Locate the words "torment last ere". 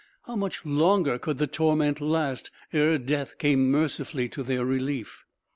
1.45-2.97